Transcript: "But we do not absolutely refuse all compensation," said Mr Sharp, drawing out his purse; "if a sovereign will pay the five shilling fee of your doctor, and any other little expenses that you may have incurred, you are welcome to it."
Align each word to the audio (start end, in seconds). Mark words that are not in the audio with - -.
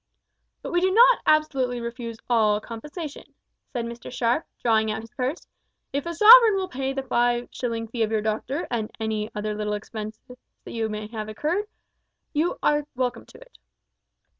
"But 0.63 0.71
we 0.71 0.81
do 0.81 0.89
not 0.91 1.19
absolutely 1.27 1.79
refuse 1.79 2.17
all 2.27 2.59
compensation," 2.59 3.35
said 3.71 3.85
Mr 3.85 4.11
Sharp, 4.11 4.47
drawing 4.59 4.89
out 4.89 5.01
his 5.01 5.11
purse; 5.11 5.45
"if 5.93 6.07
a 6.07 6.15
sovereign 6.15 6.55
will 6.55 6.67
pay 6.67 6.91
the 6.91 7.03
five 7.03 7.49
shilling 7.51 7.87
fee 7.87 8.01
of 8.01 8.09
your 8.09 8.23
doctor, 8.23 8.65
and 8.71 8.89
any 8.99 9.29
other 9.35 9.53
little 9.53 9.73
expenses 9.73 10.37
that 10.63 10.71
you 10.71 10.89
may 10.89 11.05
have 11.05 11.29
incurred, 11.29 11.67
you 12.33 12.57
are 12.63 12.87
welcome 12.95 13.27
to 13.27 13.37
it." 13.41 13.59